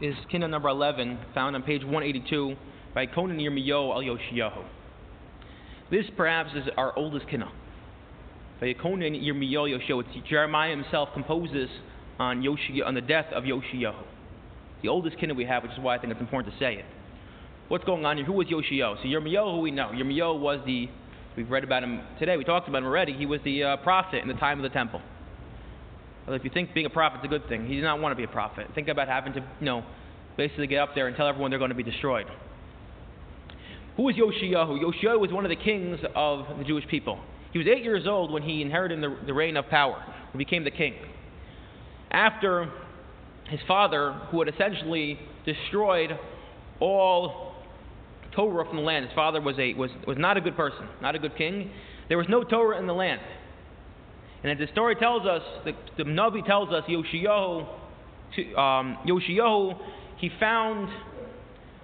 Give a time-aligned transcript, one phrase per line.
[0.00, 2.54] is Kinna number 11, found on page 182
[2.94, 4.64] by Conan Yirmiyahu al Yoshiyahu.
[5.90, 7.50] This perhaps is our oldest Kinna.
[8.60, 11.68] By Conan Yirmiyahu Yoshiyahu, Jeremiah himself composes
[12.18, 14.04] on, Yoshi, on the death of Yoshiyahu.
[14.82, 16.84] The oldest Kinna we have, which is why I think it's important to say it.
[17.66, 18.26] What's going on here?
[18.26, 19.02] Who was Yoshiyahu?
[19.02, 19.90] So Yirmiyahu, we know.
[19.92, 20.88] Yirmiyahu was the,
[21.36, 23.14] we've read about him today, we talked about him already.
[23.14, 25.02] He was the uh, prophet in the time of the temple.
[26.30, 28.16] If you think being a prophet is a good thing, he did not want to
[28.16, 28.66] be a prophet.
[28.74, 29.84] Think about having to, you know,
[30.36, 32.26] basically get up there and tell everyone they're going to be destroyed.
[33.96, 34.80] Who was Yoshiyahu?
[34.80, 37.18] Yoshiyahu was one of the kings of the Jewish people.
[37.52, 40.02] He was eight years old when he inherited the, the reign of power,
[40.32, 40.94] and became the king.
[42.10, 42.70] After
[43.48, 46.10] his father, who had essentially destroyed
[46.80, 47.54] all
[48.36, 51.14] Torah from the land, his father was, a, was, was not a good person, not
[51.14, 51.70] a good king.
[52.08, 53.20] There was no Torah in the land.
[54.42, 57.66] And as the story tells us, the, the Navi tells us, Yoshiyahu,
[58.56, 59.78] um, Yoshiyahu,
[60.18, 60.88] he found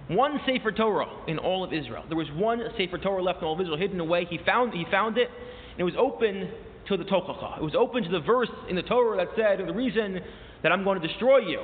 [0.07, 2.03] one Sefer Torah in all of Israel.
[2.07, 4.25] There was one Sefer Torah left in all of Israel, hidden away.
[4.29, 5.29] He found, he found it,
[5.71, 6.49] and it was open
[6.87, 7.57] to the Tochacha.
[7.57, 10.19] It was open to the verse in the Torah that said, the reason
[10.63, 11.61] that I'm going to destroy you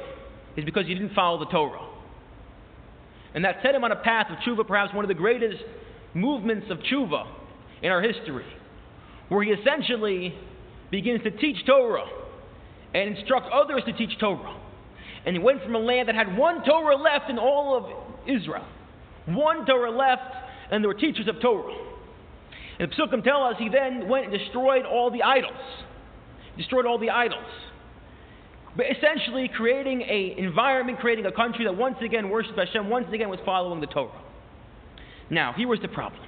[0.58, 1.88] is because you didn't follow the Torah.
[3.34, 5.64] And that set him on a path of tshuva, perhaps one of the greatest
[6.14, 7.26] movements of tshuva
[7.82, 8.46] in our history,
[9.30, 10.36] where he essentially
[10.92, 12.06] begins to teach Torah
[12.94, 14.60] and instruct others to teach Torah.
[15.26, 18.66] And he went from a land that had one Torah left in all of Israel.
[19.26, 20.24] One Torah left,
[20.72, 21.76] and there were teachers of Torah.
[22.80, 25.54] And the Psukim tell us he then went and destroyed all the idols.
[26.58, 27.46] Destroyed all the idols.
[28.76, 33.30] But essentially creating an environment, creating a country that once again worshiped Hashem, once again
[33.30, 34.22] was following the Torah.
[35.30, 36.24] Now, here was the problem.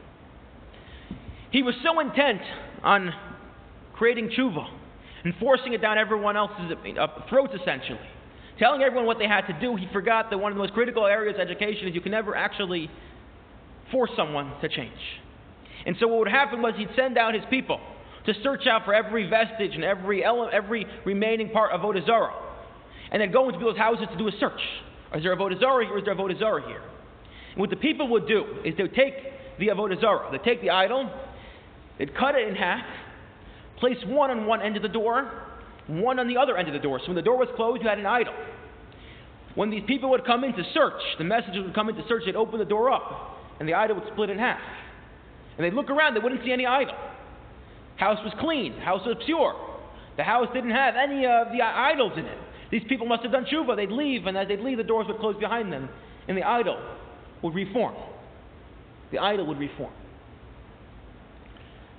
[1.52, 2.42] He was so intent
[2.84, 3.14] on
[4.04, 4.68] creating tshuva
[5.24, 7.98] and forcing it down everyone else's uh, throats, essentially.
[8.60, 11.06] Telling everyone what they had to do, he forgot that one of the most critical
[11.06, 12.92] areas of education is you can never actually
[13.94, 14.92] force someone to change.
[15.86, 17.80] And so what would happen was he'd send out his people
[18.26, 22.36] to search out for every vestige and every, ele- every remaining part of Avodah Zarah.
[23.10, 24.60] And then go into people's houses to do a search.
[25.16, 25.98] Is there a Avodah Zarah here?
[25.98, 26.84] Is there a Avodah Zarah here?
[27.54, 29.14] And what the people would do is they would take
[29.60, 31.10] the Avodah Zarah, they'd take the idol,
[31.98, 32.84] they'd cut it in half,
[33.80, 35.32] place one on one end of the door,
[35.88, 37.00] one on the other end of the door.
[37.00, 38.34] So when the door was closed, you had an idol.
[39.56, 42.24] When these people would come in to search, the messengers would come in to search,
[42.26, 44.60] they'd open the door up, and the idol would split in half.
[45.58, 46.96] And they'd look around, they wouldn't see any idol.
[47.98, 49.54] House was clean, house was pure.
[50.18, 52.38] The house didn't have any of the idols in it.
[52.72, 53.76] These people must have done tshuva.
[53.76, 55.90] They'd leave, and as they'd leave, the doors would close behind them,
[56.28, 56.80] and the idol
[57.44, 57.96] would reform.
[59.12, 59.94] The idol would reform.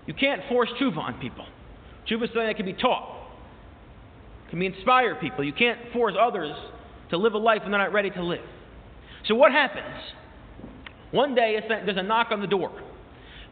[0.06, 1.46] You can't force tshuva on people.
[2.08, 3.28] Tshuva is something that can be taught,
[4.50, 5.44] can be inspire people.
[5.44, 6.54] You can't force others
[7.10, 8.44] to live a life when they're not ready to live.
[9.26, 10.02] So what happens?
[11.10, 12.72] One day there's a knock on the door.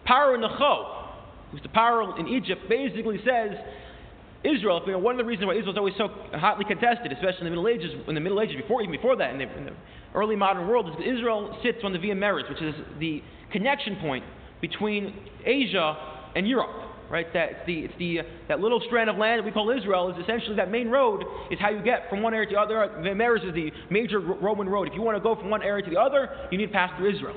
[0.06, 1.08] Paro Necho,
[1.50, 3.56] who's the power in Egypt, basically says,
[4.44, 7.42] Israel, you know, one of the reasons why Israel is always so hotly contested, especially
[7.42, 9.64] in the Middle Ages, in the Middle Ages, before even before that, in the, in
[9.66, 9.72] the
[10.14, 14.24] early modern world, is Israel sits on the Via Maris, which is the connection point
[14.60, 15.14] between
[15.44, 15.96] Asia
[16.34, 16.81] and Europe
[17.12, 17.30] right?
[17.34, 20.10] That it's the, it's the, uh, that little strand of land that we call Israel
[20.10, 23.02] is essentially that main road is how you get from one area to the other.
[23.04, 24.88] The Maris is the major Roman road.
[24.88, 26.90] If you want to go from one area to the other, you need to pass
[26.98, 27.36] through Israel.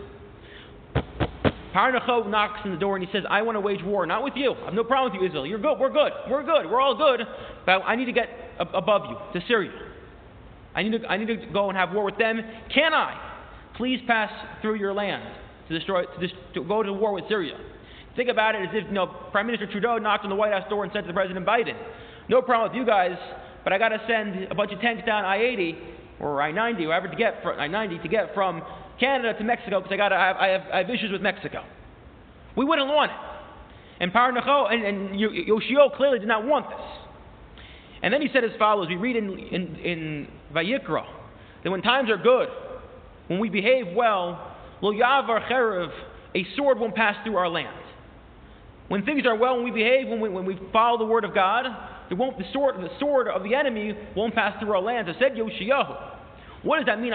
[1.75, 4.34] Parnacho knocks on the door and he says, I want to wage war, not with
[4.38, 4.53] you.
[4.53, 5.46] I have no problem with you, Israel.
[5.46, 5.78] You're good.
[5.78, 6.14] We're good.
[6.30, 6.72] We're good.
[6.72, 7.28] We're all good.
[7.66, 9.74] But I need to get above you, to Syria.
[10.74, 12.40] I need to, I need to go and have war with them.
[12.74, 13.34] Can I
[13.75, 14.31] please pass
[14.62, 15.24] through your land
[15.68, 17.58] to destroy, to, to go to war with Syria?
[18.16, 20.68] Think about it as if you know, Prime Minister Trudeau knocked on the White House
[20.70, 21.76] door and said to President Biden,
[22.30, 23.18] No problem with you guys,
[23.64, 25.78] but I got to send a bunch of tanks down I 80
[26.20, 28.62] or I 90, wherever to get from I 90 to get from
[29.00, 31.64] Canada to Mexico because I, got I, have, I, have, I have issues with Mexico.
[32.56, 33.18] We wouldn't want it.
[34.00, 37.66] And Parnacho and, and Yoshio clearly did not want this.
[38.02, 41.06] And then he said as follows we read in, in, in Vayikra
[41.64, 42.47] that when times are good,
[43.28, 45.90] when we behave well, Lo Yavar Cherev,
[46.35, 47.84] a sword won't pass through our land.
[48.87, 51.34] When things are well, when we behave, when we, when we follow the word of
[51.34, 51.66] God,
[52.09, 52.16] the
[52.53, 55.09] sword, the sword of the enemy won't pass through our lands.
[55.14, 56.11] I said Yoshiyahu.
[56.64, 57.14] What does that mean?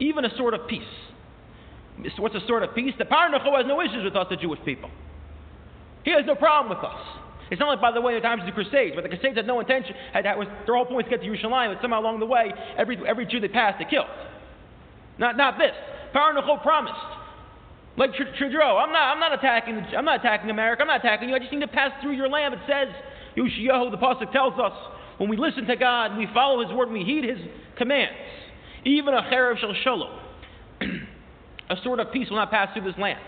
[0.00, 0.82] Even a sword of peace.
[2.18, 2.94] What's a sword of peace?
[2.98, 4.90] The Parnacho has no issues with us, the Jewish people.
[6.04, 7.00] He has no problem with us.
[7.50, 9.46] It's not like, by the way, the times of the Crusades, but the Crusades had
[9.46, 12.00] no intention, had, that was, their whole point was to get to Yerushalayim, but somehow
[12.00, 14.06] along the way, every, every Jew they passed, they killed.
[15.18, 15.72] Not, not this.
[16.14, 16.94] Parnacho promised
[17.98, 20.82] like Trudeau, I'm not, I'm not attacking, I'm not attacking America.
[20.82, 21.34] I'm not attacking you.
[21.34, 22.54] I just need to pass through your land.
[22.54, 22.94] It says,
[23.36, 24.72] Yoshiyahu, the pasuk tells us,
[25.18, 27.38] when we listen to God, and we follow His word, and we heed His
[27.76, 28.16] commands.
[28.84, 30.20] Even a cherev shel shalom,
[31.70, 33.18] a sword of peace will not pass through this land.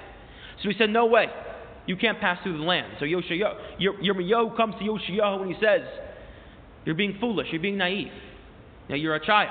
[0.63, 1.27] So he said, no way,
[1.87, 2.95] you can't pass through the land.
[3.01, 5.81] So Yoshiyahu, comes to Yoshiyahu and he says,
[6.85, 8.13] you're being foolish, you're being naive.
[8.89, 9.51] Now you're a child.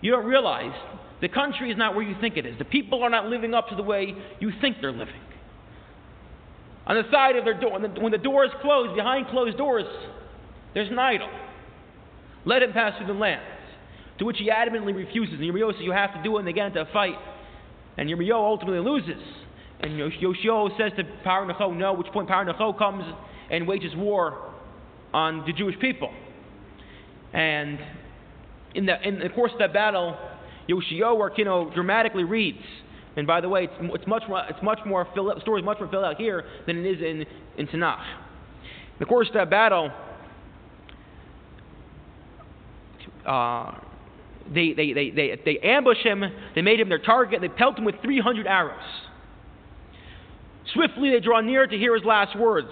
[0.00, 0.72] You don't realize
[1.20, 2.56] the country is not where you think it is.
[2.58, 5.14] The people are not living up to the way you think they're living.
[6.86, 9.58] On the side of their door, when the, when the door is closed, behind closed
[9.58, 9.84] doors,
[10.74, 11.28] there's an idol.
[12.44, 13.42] Let him pass through the land.
[14.20, 15.34] To which he adamantly refuses.
[15.34, 17.14] And Yirmiyahu says, You have to do it, and they get into a fight.
[17.96, 19.22] And Yirmiyahu ultimately loses.
[19.80, 23.04] And Yoshio says to Paranacho, No, which point Paranacho comes
[23.50, 24.52] and wages war
[25.12, 26.12] on the Jewish people.
[27.32, 27.78] And
[28.74, 30.16] in the, in the course of that battle,
[30.68, 32.62] Yoshio or Kino dramatically reads.
[33.16, 35.64] And by the way, it's, it's much more, it's much more fill, the story is
[35.64, 37.24] much more filled out here than it is in,
[37.56, 37.98] in Tanakh.
[37.98, 39.90] In the course of that battle,
[43.26, 43.74] uh,
[44.54, 46.22] they, they, they, they, they ambush him,
[46.54, 48.78] they made him their target, they pelt him with 300 arrows.
[50.74, 52.68] Swiftly they draw near to hear his last words.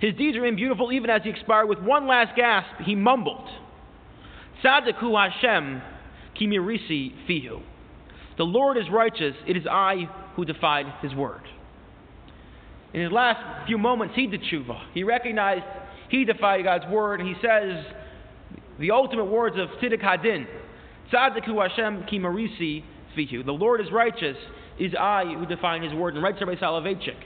[0.00, 1.68] His deeds remain beautiful even as he expired.
[1.68, 3.48] With one last gasp, he mumbled,
[4.62, 5.80] Tzadaku Hashem
[6.40, 7.62] kimirisi fihu.
[8.36, 11.42] The Lord is righteous, it is I who defied his word.
[12.92, 14.80] In his last few moments, he did tshuva.
[14.92, 15.64] He recognized
[16.08, 17.20] he defied God's word.
[17.20, 17.84] And he says
[18.78, 20.46] the ultimate words of Tzidduk Hadin,
[21.12, 22.84] Tzadaku Hashem ki marisi
[23.16, 23.44] fihu.
[23.44, 24.36] The Lord is righteous,
[24.78, 26.14] is I who define his word.
[26.14, 27.16] And writes Rabbi Soloveitchik.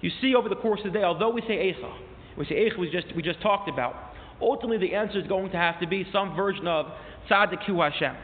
[0.00, 1.94] You see over the course of the day, although we say Eicha,
[2.36, 4.09] we say Eicha we just, we just talked about,
[4.40, 6.86] ultimately the answer is going to have to be some version of
[7.30, 8.16] Tzadaku Hashem.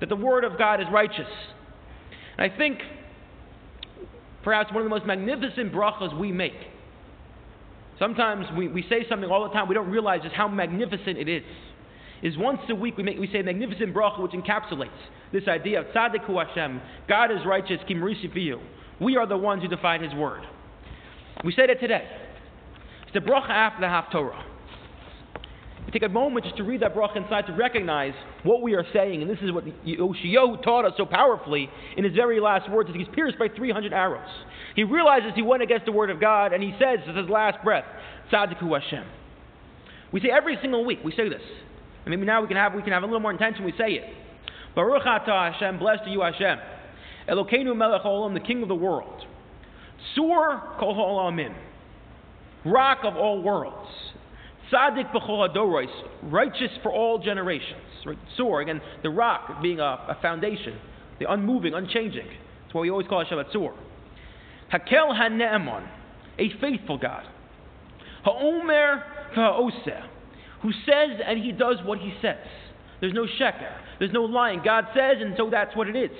[0.00, 1.26] That the word of God is righteous.
[2.36, 2.78] And I think
[4.44, 6.52] perhaps one of the most magnificent brachas we make.
[7.98, 11.28] Sometimes we, we say something all the time, we don't realize just how magnificent it
[11.28, 11.42] is
[12.22, 14.88] is once a week we, make, we say magnificent bracha which encapsulates
[15.32, 18.60] this idea of tzaddiku Hashem, God is righteous, kimrisi fiyu.
[19.00, 20.42] We are the ones who define His word.
[21.44, 22.08] We say that today.
[23.04, 24.42] It's the bracha after the Haftorah.
[25.88, 28.12] We take a moment just to read that bracha inside to recognize
[28.42, 32.14] what we are saying, and this is what Yoshiyahu taught us so powerfully in his
[32.14, 34.28] very last words he's pierced by 300 arrows.
[34.76, 37.64] He realizes he went against the word of God, and he says, as his last
[37.64, 37.86] breath,
[38.30, 39.06] Tzaddiku Hashem.
[40.12, 41.40] We say every single week, we say this.
[42.04, 43.64] And maybe now we can have we can have a little more intention.
[43.64, 44.04] We say it.
[44.74, 46.58] Baruch atah Hashem, blessed are you Hashem.
[47.30, 49.24] Elokeinu melech olam, the King of the world.
[50.14, 51.54] Sur kol ha'olamim,
[52.66, 53.88] Rock of all worlds.
[54.72, 55.88] Tzaddik b'chol hadoros,
[56.22, 57.80] righteous for all generations.
[58.04, 58.18] Right?
[58.36, 60.78] Sur, again, the rock being a, a, foundation,
[61.18, 62.26] the unmoving, unchanging.
[62.26, 63.74] That's why we always call Hashem a Sur.
[64.72, 65.88] Hakel hane'eman,
[66.38, 67.24] a faithful God.
[68.24, 69.02] Ha'omer
[69.34, 70.06] v'ha'oseh,
[70.62, 72.36] who says and he does what he says.
[73.00, 73.72] There's no sheker.
[73.98, 74.60] There's no lying.
[74.64, 76.16] God says, and so that's what it is.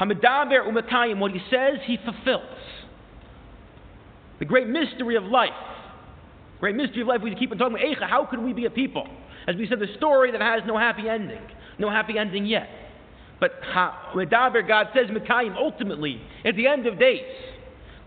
[0.00, 2.42] Hamidaber umakayim, what he says, he fulfills.
[4.38, 5.50] The great mystery of life.
[6.60, 8.70] Great mystery of life, we keep on talking about Eicha, how could we be a
[8.70, 9.06] people?
[9.46, 11.42] As we said, the story that has no happy ending.
[11.78, 12.68] No happy ending yet.
[13.38, 13.60] But
[14.14, 15.06] Medaber, God says,
[15.58, 17.20] ultimately, at the end of days,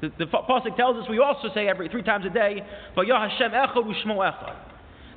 [0.02, 2.66] the, the Pasuk tells us we also say every three times a day,
[2.96, 4.56] Hashem echad u'shmo echad.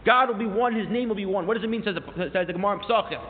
[0.05, 1.47] God will be one, His name will be one.
[1.47, 3.25] What does it mean, says the, says the Gemara in Pesachim?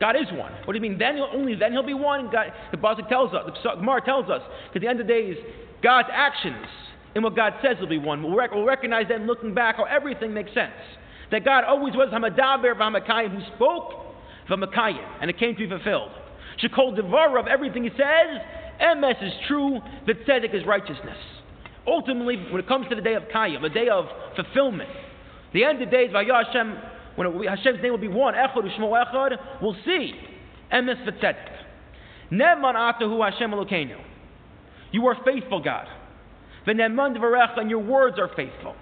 [0.00, 0.52] God is one.
[0.64, 0.98] What do you mean?
[0.98, 2.28] Then only then He'll be one.
[2.30, 4.42] God, the Pasuk tells us, the Gemara tells us,
[4.74, 5.36] at the end of days,
[5.82, 6.66] God's actions
[7.14, 8.22] and what God says will be one.
[8.22, 10.72] We'll, rec- we'll recognize then, looking back, how everything makes sense.
[11.30, 13.92] That God always was Hamadaber v'Hamakayim, who spoke
[14.48, 16.10] v'Hamakayim, and it came to be fulfilled.
[16.62, 18.40] Shekol Devar of everything He says,
[18.80, 21.16] emes is true, that tzedek is righteousness.
[21.86, 24.90] Ultimately, when it comes to the day of Kayim, the day of fulfillment,
[25.52, 26.76] the end of days, Vayah Hashem,
[27.16, 30.12] when it, Hashem's name will be one, Echad Ushmo Echad, we'll see
[30.72, 31.48] emes v'tzedek.
[32.30, 34.00] Neman atahu Hashem Elokeinu.
[34.92, 35.86] You are faithful, God.
[36.66, 38.74] V'neman dvarecha, and your words are faithful.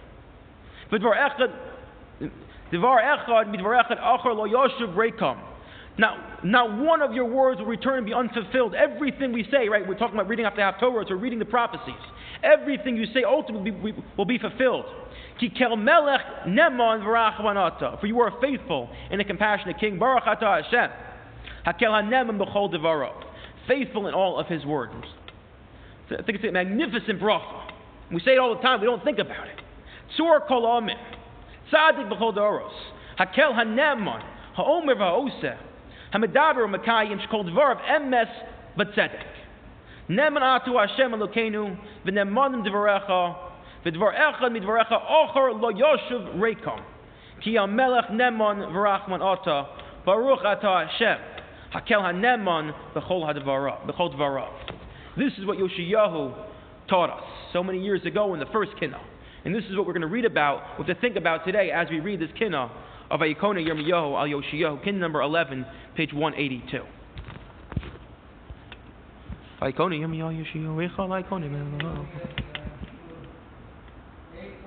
[4.49, 5.39] Yoshuv reikam.
[5.99, 8.75] Not, one of your words will return and be unfulfilled.
[8.75, 9.87] Everything we say, right?
[9.87, 12.01] We're talking about reading Haftorah, so we're reading the prophecies.
[12.43, 14.87] Everything you say ultimately will be, will be fulfilled.
[15.39, 15.47] For
[18.07, 19.99] you are faithful and a compassionate king.
[19.99, 20.91] Baruch atah Hashem.
[23.69, 25.05] Faithful in all of his words.
[26.11, 27.70] I think it's a magnificent bracha.
[28.13, 29.61] We say it all the time, we don't think about it.
[30.19, 30.97] Tzur kol amin.
[31.73, 32.73] Tzadik b'chol devaros.
[33.19, 34.23] Hakel hanemon.
[34.55, 35.57] Ha'omer v'ha'oseh.
[36.13, 38.29] Hamidaber Makayim Shkol Dvar of Emes
[38.77, 39.25] Batzedek.
[40.09, 43.37] Neman Atu Hashem Elokeinu V'nemanim Dvarecha
[43.85, 46.83] V'dvar echad midvarecha ochor lo yoshuv rekom.
[47.45, 49.69] Ki melech nemon v'rachman ata.
[50.05, 51.19] Baruch ata Hashem.
[51.73, 53.87] Hakel hanemon b'chol hadvara.
[53.87, 54.49] B'chol dvara.
[55.17, 56.35] This is what Yoshiyahu
[56.91, 59.01] taught us so many years ago in the first kinnah.
[59.45, 61.89] And this is what we're going to read about, what to think about today as
[61.89, 62.71] we read this kinnah
[63.11, 65.65] of Ayikona Yirmiyahu al Yoshiyahu, kin number 11,
[65.97, 66.83] page 182.
[69.63, 70.77] Ayikona Yirmiyahu Yoshiyahu,